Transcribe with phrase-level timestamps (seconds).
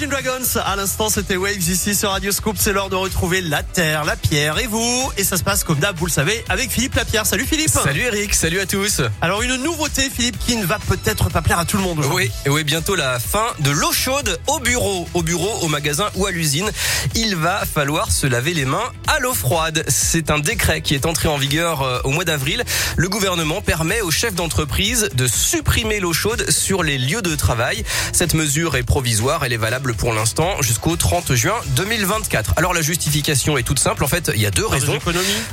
[0.00, 3.64] Imagine Dragons, à l'instant c'était Waves ici sur Radio Scoop, c'est l'heure de retrouver la
[3.64, 5.10] terre, la pierre et vous.
[5.16, 7.26] Et ça se passe comme d'hab, vous le savez, avec Philippe Lapierre.
[7.26, 11.30] Salut Philippe Salut Eric, salut à tous Alors une nouveauté Philippe qui ne va peut-être
[11.30, 14.60] pas plaire à tout le monde Oui, oui, bientôt la fin de l'eau chaude au
[14.60, 16.70] bureau, au bureau, au magasin ou à l'usine.
[17.16, 19.84] Il va falloir se laver les mains à l'eau froide.
[19.88, 22.62] C'est un décret qui est entré en vigueur euh, au mois d'avril.
[22.96, 27.82] Le gouvernement permet aux chefs d'entreprise de supprimer l'eau chaude sur les lieux de travail.
[28.12, 32.54] Cette mesure est provisoire, elle est valable pour l'instant jusqu'au 30 juin 2024.
[32.56, 34.04] Alors la justification est toute simple.
[34.04, 34.98] En fait, il y a deux raisons.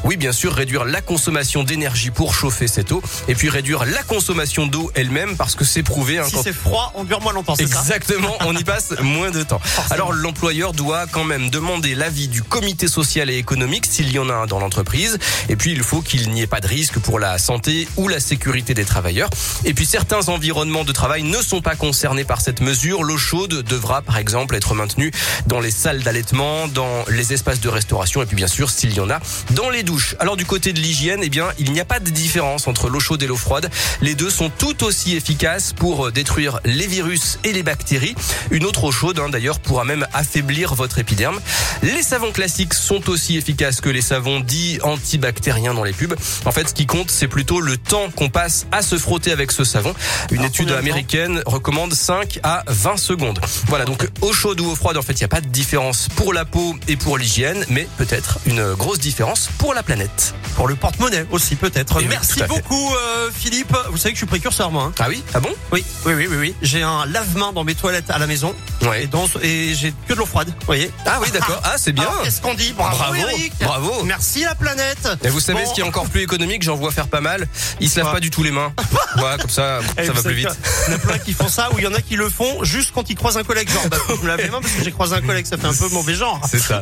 [0.04, 4.04] Oui, bien sûr, réduire la consommation d'énergie pour chauffer cette eau et puis réduire la
[4.04, 6.20] consommation d'eau elle-même parce que c'est prouvé.
[6.20, 7.56] Hein, si c'est froid, on dure moins longtemps.
[7.56, 9.62] Exactement, on y passe moins de temps.
[9.92, 14.30] Alors l'employeur doit quand même demander l'avis du comité social et économique s'il y en
[14.30, 15.18] a un dans l'entreprise.
[15.50, 18.20] Et puis il faut qu'il n'y ait pas de risque pour la santé ou la
[18.20, 19.30] sécurité des travailleurs.
[19.64, 23.04] Et puis certains environnements de travail ne sont pas concernés par cette mesure.
[23.04, 25.12] L'eau chaude devra par exemple être maintenue
[25.48, 29.00] dans les salles d'allaitement, dans les espaces de restauration et puis bien sûr s'il y
[29.00, 29.20] en a
[29.52, 30.16] dans les douches.
[30.20, 33.00] Alors du côté de l'hygiène, eh bien il n'y a pas de différence entre l'eau
[33.00, 33.70] chaude et l'eau froide.
[34.02, 38.16] Les deux sont tout aussi efficaces pour détruire les virus et les bactéries.
[38.52, 41.40] Une autre eau chaude hein, d'ailleurs pourra même affaiblir votre épiderme.
[41.84, 46.16] Les savons classiques sont aussi efficaces que les savons dits antibactériens dans les pubs.
[46.46, 49.52] En fait, ce qui compte, c'est plutôt le temps qu'on passe à se frotter avec
[49.52, 49.94] ce savon.
[50.32, 53.40] Une étude américaine recommande 5 à 20 secondes.
[53.68, 56.08] Voilà, donc eau chaude ou eau froide, en fait, il n'y a pas de différence
[56.16, 60.34] pour la peau et pour l'hygiène, mais peut-être une grosse différence pour la planète.
[60.56, 62.02] Pour le porte-monnaie aussi, peut-être.
[62.08, 63.76] Merci beaucoup, euh, Philippe.
[63.92, 64.84] Vous savez que je suis précurseur, moi.
[64.86, 64.94] Hein.
[65.00, 65.50] Ah oui Ah bon?
[65.72, 66.38] Oui, oui, oui, oui.
[66.40, 66.56] oui.
[66.62, 68.54] J'ai un lave-main dans mes toilettes à la maison.
[68.90, 69.04] Ouais.
[69.04, 71.60] Et, dans, et j'ai que de l'eau froide, vous voyez Ah oui, d'accord.
[71.64, 72.08] Ah, c'est bien.
[72.24, 73.54] Qu'est-ce qu'on dit Bravo, bravo, Eric.
[73.62, 74.04] bravo.
[74.04, 75.08] Merci la planète.
[75.24, 77.48] Et vous savez ce qui est encore plus économique J'en vois faire pas mal.
[77.80, 78.74] Ils se lavent pas du tout les mains.
[79.16, 80.50] Ouais, comme ça, ça va plus vite.
[80.88, 82.30] Il y en a plein qui font ça, ou il y en a qui le
[82.30, 83.70] font juste quand ils croisent un collègue.
[83.72, 85.46] Genre, bah, je me lave les mains parce que j'ai croisé un collègue.
[85.46, 86.42] Ça fait un peu mauvais genre.
[86.50, 86.82] C'est ça.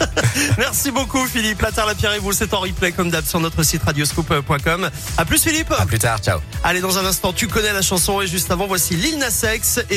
[0.58, 1.60] Merci beaucoup, Philippe.
[1.60, 4.90] La Terre, la Pierre et vous, c'est en replay comme d'hab sur notre site radioscope.com.
[5.18, 5.72] À plus, Philippe.
[5.78, 6.20] À plus tard.
[6.20, 6.40] Ciao.
[6.62, 9.80] Allez, dans un instant, tu connais la chanson et juste avant, voici Lil Nas X
[9.90, 9.92] et